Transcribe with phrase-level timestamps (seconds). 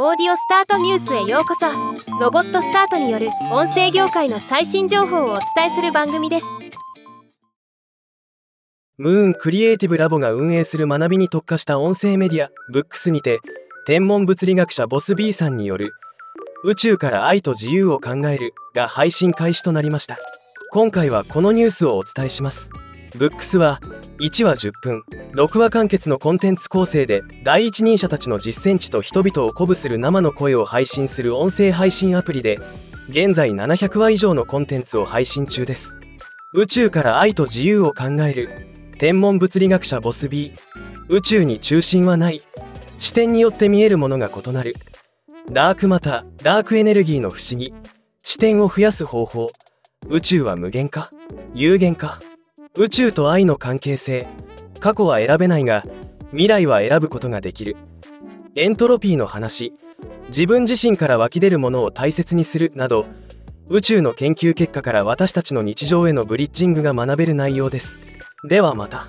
[0.00, 1.66] オーディオスタートニュースへようこそ。
[2.20, 6.46] ロボットスタートによる音声業界の最新情報をお伝えする番組です。
[8.96, 13.40] ムーンクリエイティブラボが運営する学びに特化した音声メディアブックスにて
[13.86, 15.94] 天文物理学者ボス B さんによる
[16.62, 20.16] 宇宙から愛と自由を考えるが配信開始となりました。
[20.70, 22.70] 今回はこのニュースをお伝えします。
[23.16, 23.80] ブックスは
[24.20, 25.04] 1話10分。
[25.32, 32.58] 6話完結のコンテンツ構成で第一人者たちの実践地と人々を鼓舞する生の声を配信する音声配信アプリで
[33.08, 35.96] 現在700話以上のコンテンツを配信中です。
[36.52, 38.66] 宇宙から愛と自由を考える。
[38.98, 40.52] 天文物理学者ボス B
[41.08, 42.42] 宇宙に中心はない。
[42.98, 44.74] 視点によって見えるものが異なる。
[45.50, 47.72] ダークマターダークエネルギーの不思議。
[48.24, 49.52] 視点を増やす方法。
[50.08, 51.10] 宇宙は無限か？
[51.54, 52.20] 有限か？
[52.80, 54.28] 宇宙と愛の関係性。
[54.78, 55.82] 過去は選べないが
[56.30, 57.76] 未来は選ぶことができる。
[58.54, 59.74] エントロピーの話。
[60.28, 63.06] 自分自身から湧き出るものを大切にするなど
[63.68, 68.00] 宇宙の研究結果から私たちの日常へのブリッジングが学べる内容です。
[68.48, 69.08] ではまた。